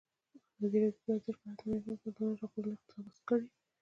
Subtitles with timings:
[0.55, 3.47] ازادي راډیو د ورزش په اړه د نړیوالو سازمانونو راپورونه اقتباس کړي.